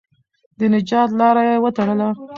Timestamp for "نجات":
0.73-1.09